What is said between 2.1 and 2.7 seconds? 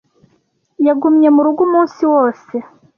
wose